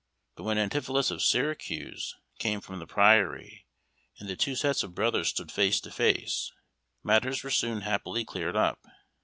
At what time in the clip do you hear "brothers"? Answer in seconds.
4.95-5.27